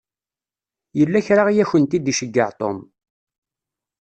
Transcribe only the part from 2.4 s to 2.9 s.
Tom.